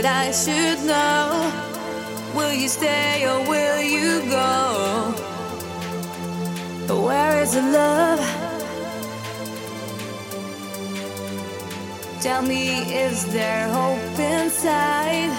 that 0.00 0.26
I 0.26 0.30
should 0.30 0.78
know. 0.86 1.26
Will 2.32 2.52
you 2.52 2.68
stay 2.68 3.26
or 3.26 3.40
will 3.48 3.82
you 3.82 4.22
go? 4.30 5.14
Where 7.06 7.42
is 7.42 7.54
the 7.54 7.62
love? 7.62 8.20
Tell 12.20 12.42
me, 12.42 12.64
is 13.06 13.26
there 13.32 13.68
hope 13.70 14.18
inside? 14.18 15.32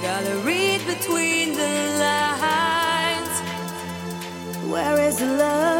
Gotta 0.00 0.36
read 0.38 0.80
between 0.86 1.52
the 1.52 1.74
lines. 2.06 3.34
Where 4.72 4.98
is 5.08 5.18
the 5.18 5.26
love? 5.26 5.71